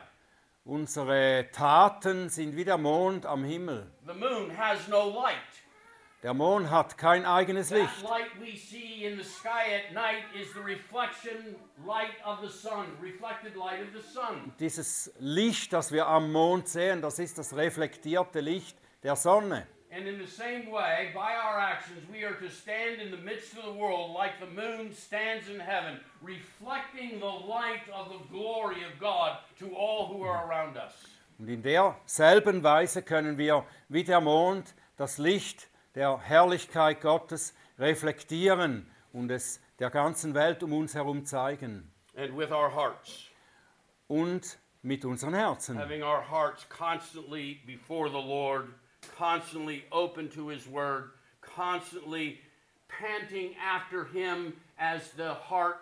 [0.63, 3.91] Unsere Taten sind wie der Mond am Himmel.
[4.05, 5.63] The moon has no light.
[6.27, 8.03] Der Mond hat kein eigenes Licht.
[8.03, 12.87] light we see in the sky at night is the reflection light of the sun,
[13.01, 14.51] reflected light of the sun.
[14.59, 19.67] Dieses Licht, das wir am Mond sehen, das ist das reflektierte Licht der Sonne.
[19.89, 23.57] And in the same way, by our actions, we are to stand in the midst
[23.57, 28.83] of the world like the moon stands in heaven, reflecting the light of the glory
[28.83, 30.91] of God to all who are around us.
[31.39, 38.85] Und in derselben Weise können wir wie der Mond das Licht der Herrlichkeit Gottes reflektieren
[39.13, 41.91] und es der ganzen Welt um uns herum zeigen.
[42.15, 43.31] And with our hearts.
[44.07, 45.75] Und mit unseren Herzen.
[45.75, 48.67] having our hearts constantly before the Lord,
[49.17, 52.41] constantly open to His Word, constantly
[52.87, 55.77] panting after Him as the heart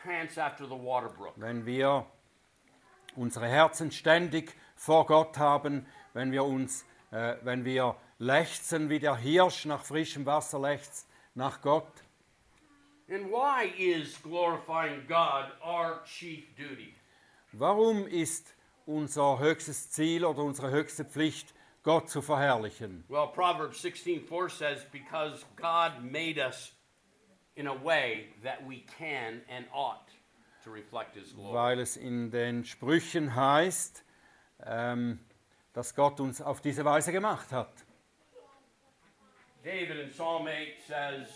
[0.00, 1.34] pants after the water brook.
[1.36, 2.06] Wenn wir
[3.16, 9.16] unsere Herzen ständig vor Gott haben, wenn wir uns, äh, wenn wir lechzen, wie der
[9.16, 12.02] Hirsch nach frischem Wasser lechzt, nach Gott.
[13.08, 16.94] And why is glorifying God our chief duty?
[17.52, 23.04] Warum ist unser höchstes Ziel oder unsere höchste Pflicht, Gott zu verherrlichen?
[23.08, 26.74] Well, Proverbs 16:4 says, Because God made us
[27.54, 30.10] in a way that we can and ought
[30.64, 31.54] to reflect His glory.
[31.54, 34.04] Weil es in den Sprüchen heißt,
[34.64, 35.20] ähm,
[35.72, 37.85] dass Gott uns auf diese Weise gemacht hat.
[39.66, 41.26] David in Psalm 8 says,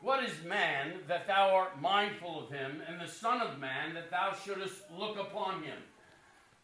[0.00, 4.10] What is man that thou art mindful of him, and the Son of Man that
[4.10, 5.76] thou shouldest look upon him?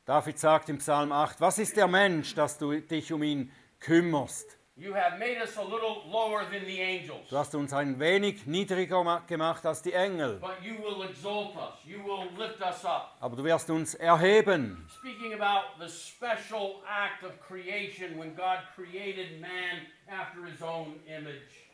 [0.07, 4.56] David sagt im Psalm 8, was ist der Mensch, dass du dich um ihn kümmerst?
[4.79, 8.47] You have made us a little lower than the angels, Du hast uns ein wenig
[8.47, 12.85] niedriger ma- gemacht als die Engel, but you will exalt us, you will lift us
[12.85, 13.17] up.
[13.21, 14.87] aber du wirst uns erheben.
[14.99, 21.65] Speaking about the special act of creation when God created man after his own image.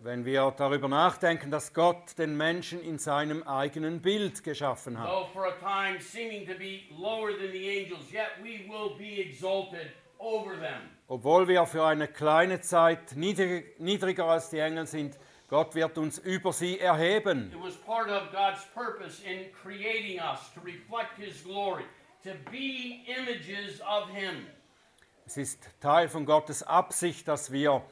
[0.00, 5.08] Wenn wir darüber nachdenken, dass Gott den Menschen in seinem eigenen Bild geschaffen hat.
[5.08, 9.20] Though for a time seeming to be lower than the angels, yet we will be
[9.22, 9.86] exalted
[10.18, 10.82] over them.
[11.12, 16.16] Obwohl wir für eine kleine Zeit niedrig, niedriger als die Engel sind, Gott wird uns
[16.16, 17.50] über sie erheben.
[21.44, 21.84] Glory.
[25.26, 27.84] Es ist Teil von Gottes Absicht, dass wir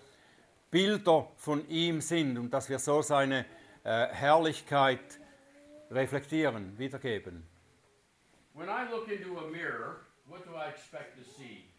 [0.71, 3.45] Bilder von ihm sind und dass wir so seine
[3.85, 5.21] äh, Herrlichkeit
[5.91, 7.47] reflektieren, wiedergeben.
[8.55, 11.70] When I look into a mirror, what do I expect to see?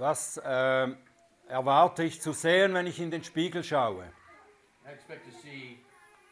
[0.00, 0.88] Was äh,
[1.46, 4.10] erwarte ich zu sehen, wenn ich in den Spiegel schaue?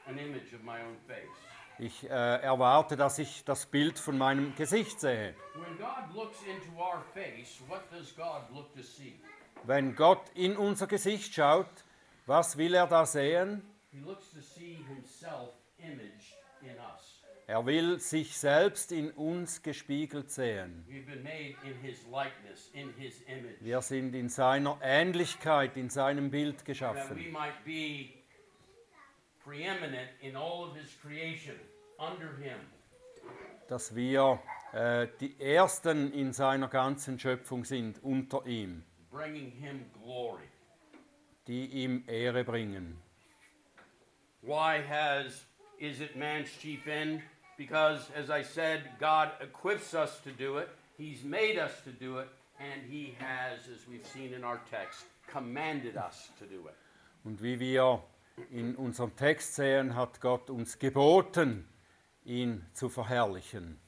[0.07, 0.55] Image.
[1.79, 5.35] Ich äh, erwarte, dass ich das Bild von meinem Gesicht sehe.
[7.13, 7.61] Face?
[9.65, 11.85] Wenn Gott in unser Gesicht schaut,
[12.25, 13.63] was will er da sehen?
[13.91, 15.51] He looks to see Himself
[15.81, 16.18] us.
[17.51, 20.85] Er will sich selbst in uns gespiegelt sehen.
[22.11, 22.71] Likeness.
[23.61, 27.17] Wir sind in seiner Ähnlichkeit, in seinem Bild geschaffen.
[33.67, 34.43] Dass wir
[34.75, 38.85] äh, die Ersten in seiner ganzen Schöpfung sind, unter ihm,
[41.47, 42.99] die ihm Ehre bringen.
[44.43, 45.47] Why has
[45.79, 47.23] is it man's chief end?
[47.59, 50.69] Because as I said, God equips us to do it.
[50.97, 52.29] He's made us to do it,
[52.61, 56.75] and he has, as we've seen in our text, commanded us to do it.
[57.25, 58.01] Und wie wir
[58.53, 61.69] in unserem Text sehen, hat Gott uns geboten,
[62.25, 63.79] ihn zu verherrlichen.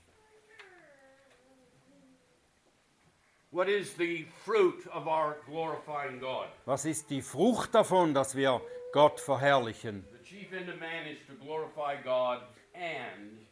[3.52, 6.48] What is the fruit of our glorifying God?
[6.66, 8.60] Was ist die Frucht davon, dass wir
[8.92, 10.04] Gott verherrlichen?
[10.12, 12.42] The chief end of man is to glorify God
[12.74, 13.46] and.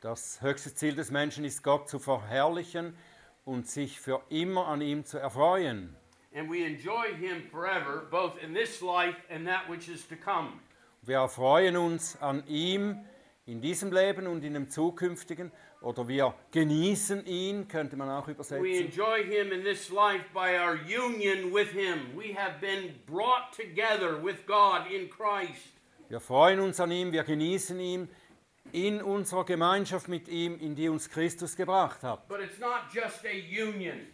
[0.00, 2.96] Das höchste Ziel des Menschen ist, Gott zu verherrlichen
[3.44, 5.96] und sich für immer an ihm zu erfreuen.
[6.34, 10.60] And we enjoy him forever, both in this life and that which is to come.
[11.02, 13.04] Wir erfreuen uns an ihm
[13.46, 18.32] in diesem Leben und in dem zukünftigen oder wir genießen ihn, könnte man auch We
[18.32, 18.86] übersetzen.
[18.86, 22.16] enjoy him in this life by our union with him.
[22.16, 25.72] We have been brought together with God in Christ.
[26.08, 28.08] Wir freuen uns an ihm, wir genießen ihn
[28.72, 32.28] in unserer Gemeinschaft mit ihm, in die uns Christus gebracht hat.
[32.28, 34.06] But it's not just a union.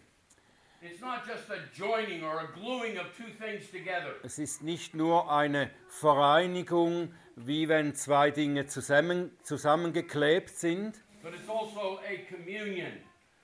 [0.82, 4.14] It's not just a joining or a gluing of two things together.
[4.22, 11.48] Es ist nicht nur eine Vereinigung, wie wenn zwei Dinge zusammen, zusammengeklebt sind, But it's
[11.48, 12.92] also a communion.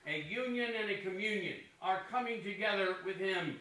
[0.07, 3.59] A union and a communion are coming together with him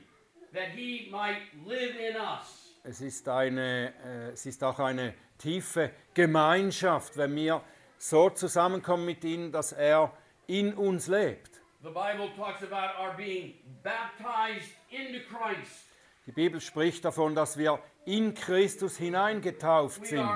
[0.55, 2.66] that he might live in us.
[2.89, 7.61] Es ist, eine, äh, es ist auch eine tiefe Gemeinschaft, wenn wir
[7.99, 10.13] so zusammenkommen mit ihm, dass er
[10.47, 11.51] in uns lebt.
[11.83, 15.87] The Bible talks about our being baptized into Christ.
[16.27, 20.29] Die Bibel spricht davon, dass wir in Christus hineingetauft sind.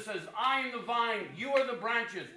[0.00, 0.26] says,
[0.86, 2.28] vine.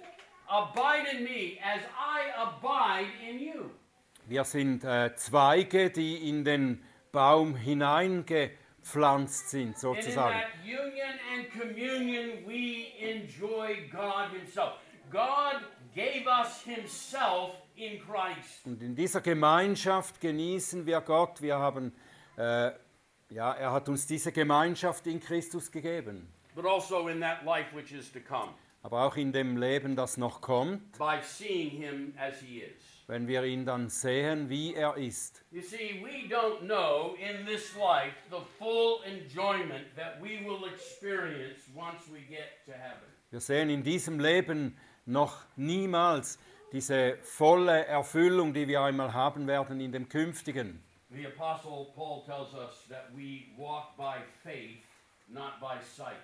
[0.48, 3.70] Abide in me as I abide in you.
[4.26, 10.40] Wir sind äh, Zweige, die in den Baum eingepflanzt sind, sozusagen.
[18.64, 21.40] Und in dieser Gemeinschaft genießen wir Gott.
[21.40, 21.92] Wir haben,
[22.36, 22.72] äh,
[23.30, 26.32] ja, er hat uns diese Gemeinschaft in Christus gegeben.
[26.56, 30.16] but also in that life which is to come, Aber auch in dem Leben, das
[30.16, 32.95] noch kommt, by seeing him as he is.
[33.06, 35.44] Wenn wir ihn dann sehen, wie er ist.
[35.50, 41.60] You see, we don't know in this life the full enjoyment that we will experience
[41.74, 43.06] once we get to heaven.
[43.30, 46.38] Wir sehen in diesem Leben noch niemals
[46.72, 50.82] diese volle Erfüllung, die wir einmal haben werden in dem künftigen.
[51.10, 54.82] The Apostle Paul tells us that we walk by faith,
[55.28, 56.16] not by sight.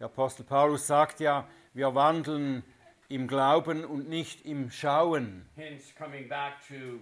[0.00, 2.64] Der Apostel Paulus sagt ja, wir wandeln
[3.08, 5.48] im Glauben und nicht im Schauen.
[5.56, 7.00] Hence, coming back to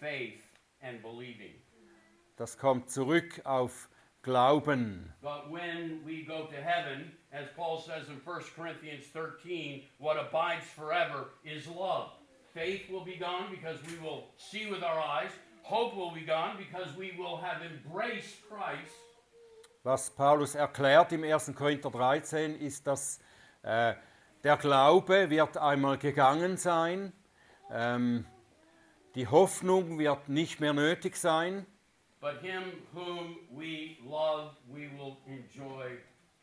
[0.00, 0.42] faith
[0.82, 1.54] and believing.
[2.36, 3.88] Das kommt zurück auf
[4.22, 5.12] Glauben.
[5.22, 10.66] But when we go to heaven, as Paul says in 1 Corinthians 13, what abides
[10.74, 12.10] forever is love.
[12.52, 15.30] Faith will be gone because we will see with our eyes.
[15.62, 18.94] Hope will be gone because we will have embraced Christ.
[19.84, 21.54] Was Paulus erklärt im 1.
[21.54, 23.20] Korinther 13 ist, dass
[23.62, 23.94] äh,
[24.46, 27.12] der Glaube wird einmal gegangen sein,
[27.68, 28.24] ähm,
[29.16, 31.66] die Hoffnung wird nicht mehr nötig sein,
[32.20, 35.98] But him whom we love, we will enjoy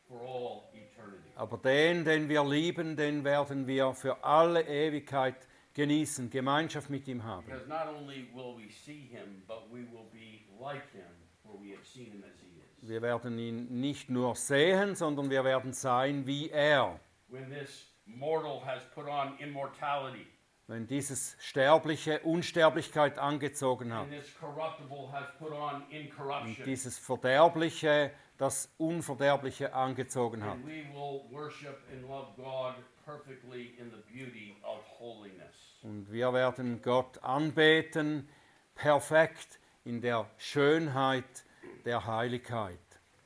[0.06, 1.32] for all eternity.
[1.38, 7.24] aber den, den wir lieben, den werden wir für alle Ewigkeit genießen, Gemeinschaft mit ihm
[7.24, 7.46] haben.
[7.46, 11.08] Because not only will we see him, but we will be like him,
[11.42, 12.48] for we have seen him as he
[12.82, 12.90] is.
[12.90, 17.00] Wir werden ihn nicht nur sehen, sondern wir werden sein wie er.
[17.30, 20.26] When this mortal has put on immortality,
[20.68, 24.04] Wenn dieses Sterbliche Unsterblichkeit angezogen hat.
[24.04, 30.54] and this corruptible has put on und dieses Verderbliche das Unverderbliche angezogen hat.
[30.54, 32.76] And we will worship and love God
[33.06, 35.78] perfectly in the beauty of holiness.
[35.84, 38.28] Und wir werden Gott anbeten,
[38.76, 41.46] perfekt in der Schönheit
[41.86, 42.80] der Heiligkeit.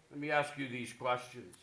[0.10, 1.56] Let me ask you these questions.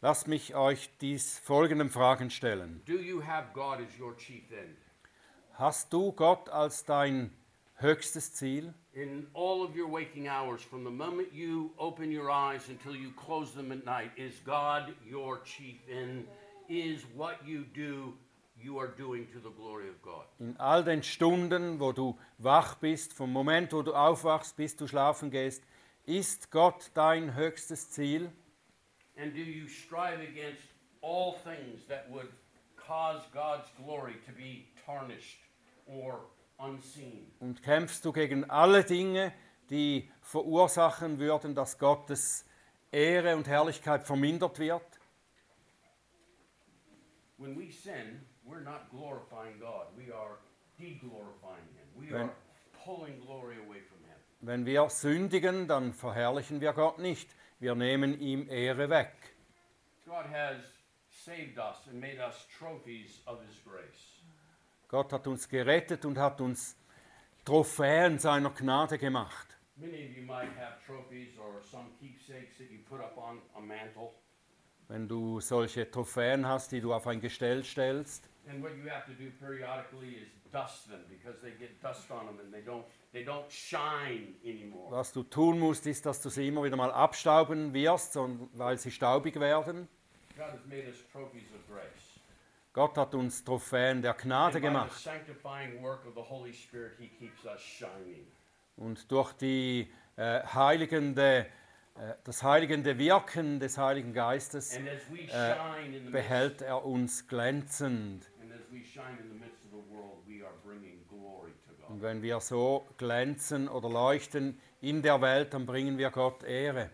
[0.00, 2.80] Lasst mich euch dies folgenden Fragen stellen.
[2.86, 4.78] Do you have God as your chief end?
[5.54, 7.32] Hast du Gott als dein
[7.74, 8.72] höchstes Ziel?
[8.92, 13.10] In all of your waking hours, from the moment you open your eyes until you
[13.10, 16.28] close them at night, is God your chief end?
[16.68, 18.14] Is what you do,
[18.56, 20.26] you are doing to the glory of God?
[20.38, 24.86] In all den Stunden, wo du wach bist, vom Moment, wo du aufwachst, bis du
[24.86, 25.64] schlafen gehst,
[26.06, 28.30] ist Gott dein höchstes Ziel?
[29.20, 30.62] And do you strive against
[31.02, 32.28] all things that would
[32.76, 35.38] cause God's glory to be tarnished
[35.86, 36.20] or
[36.58, 37.26] unseen?
[37.40, 39.32] Und kämpfst du gegen alle Dinge,
[39.70, 42.44] die verursachen würden, dass Gottes
[42.92, 44.82] Ehre und Herrlichkeit vermindert wird?
[47.38, 49.86] When we sin, we're not glorifying God.
[49.96, 50.38] We are
[50.78, 51.86] deglorifying Him.
[51.96, 52.32] We Wenn- are
[52.84, 54.16] pulling glory away from Him.
[54.40, 57.28] Wenn wir sündigen, dann verherrlichen wir Gott nicht.
[57.60, 59.12] Wir nehmen ihm Ehre weg.
[64.88, 66.76] Gott hat uns gerettet und hat uns
[67.44, 69.56] Trophäen seiner Gnade gemacht.
[69.76, 73.60] Many of you might have trophies or some keepsakes that you put up on a
[73.60, 74.12] mantle.
[74.88, 79.04] Wenn du solche Trophäen hast, die du auf ein Gestell stellst, And what you have
[79.06, 82.86] to do periodically is dust them because they get dust on them and they don't
[83.12, 84.90] they don't shine anymore.
[84.90, 88.16] was du tun musst, ist, dass du sie immer wieder mal abstauben wirst,
[88.54, 89.88] weil sie staubig werden.
[90.36, 92.20] God has made us trophies of grace.
[92.72, 94.92] Gott hat uns Trophäen der Gnade gemacht.
[98.76, 101.46] Und durch die, äh, heiligende,
[101.96, 104.80] äh, das heiligende Wirken des Heiligen Geistes äh,
[106.12, 108.30] behält er uns glänzend.
[108.40, 111.72] and as we shine in the midst of the world, we are bringing glory to
[111.74, 111.77] God.
[111.88, 116.90] Und wenn wir so glänzen oder leuchten in der Welt, dann bringen wir Gott Ehre.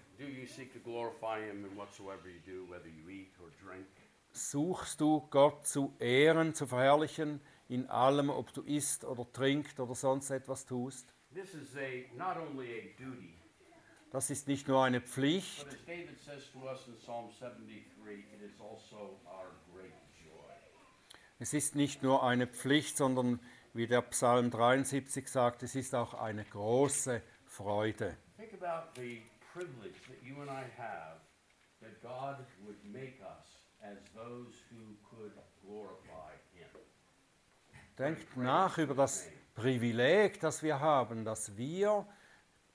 [4.33, 9.95] Suchst du Gott zu ehren, zu verherrlichen in allem, ob du isst oder trinkst oder
[9.95, 11.13] sonst etwas tust?
[11.35, 13.35] This is a not only a duty,
[14.13, 18.33] Das ist nicht nur eine Pflicht, but as David says to us in Psalm 73,
[18.33, 19.19] it is also
[21.41, 23.41] es ist nicht nur eine Pflicht, sondern
[23.75, 28.17] wie der Psalm 73 sagt, es ist auch eine große Freude.
[28.37, 29.23] Think about the
[29.53, 31.21] privilege that you and I have
[31.81, 36.69] that God would make us as those who could glorify Him.
[37.99, 42.07] Denkt nach über das Privileg, das wir haben, dass wir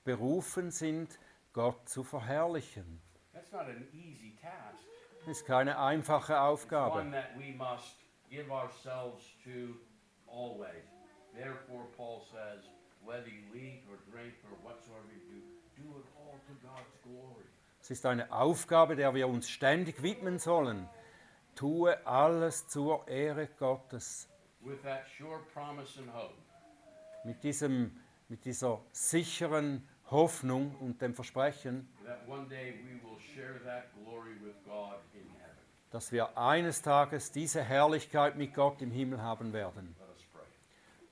[0.03, 1.17] berufen sind,
[1.53, 3.01] Gott zu verherrlichen.
[3.33, 4.83] That's not an easy task.
[5.19, 7.11] Das ist keine einfache It's one Aufgabe.
[7.11, 7.97] that we must
[8.29, 9.75] give ourselves to
[10.33, 10.85] always.
[11.35, 12.63] Therefore, Paul says,
[13.03, 15.41] whether you eat or drink or whatsoever you do,
[15.81, 17.45] do it all to God's glory.
[17.81, 20.87] Es ist eine Aufgabe, der wir uns ständig widmen sollen.
[21.55, 24.27] Tue alles zur Ehre Gottes.
[24.61, 26.35] With that sure promise and hope
[27.23, 27.91] Mit, diesem,
[28.27, 31.87] mit dieser sicheren Hoffnung und dem Versprechen,
[35.91, 39.95] dass wir eines Tages diese Herrlichkeit mit Gott im Himmel haben werden.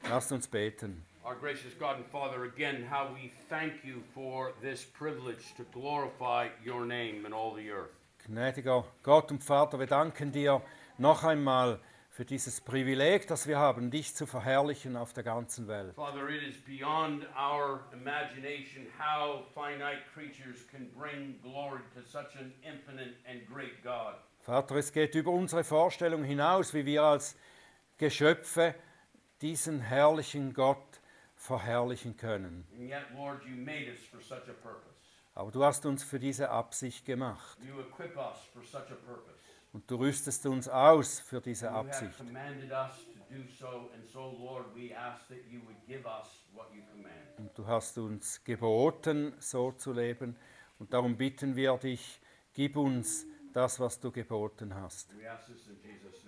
[0.09, 1.03] Lasst uns beten.
[1.25, 6.47] Our gracious God and Father, again, how we thank you for this privilege to glorify
[6.65, 7.91] your name in all the earth.
[8.25, 10.61] Gnädiger Gott und Vater, wir danken dir
[10.97, 11.79] noch einmal
[12.09, 15.93] für dieses Privileg, das wir haben, dich zu verherrlichen auf der ganzen Welt.
[15.95, 22.53] Father, it is beyond our imagination how finite creatures can bring glory to such an
[22.63, 24.15] infinite and great God.
[24.39, 27.35] Vater, es geht über unsere Vorstellung hinaus, wie wir als
[27.97, 28.73] Geschöpfe
[29.41, 31.01] diesen herrlichen Gott
[31.35, 32.67] verherrlichen können.
[32.77, 34.95] Yet, Lord, you made us for such a purpose.
[35.35, 39.35] Aber du hast uns für diese Absicht gemacht You equip us for such a purpose.
[39.73, 42.17] und du rüstest uns aus für diese Absicht.
[42.17, 44.65] so, so, Lord.
[47.37, 50.35] Und du hast uns geboten, so zu leben.
[50.79, 52.19] Und darum bitten wir dich,
[52.53, 55.15] gib uns das, was du geboten hast.
[55.17, 56.26] We ask this in Jesus'.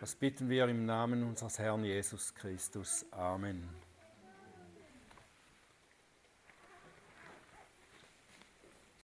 [0.00, 3.04] Das bitten wir im Namen unseres Herrn Jesus Christus.
[3.10, 3.87] Amen.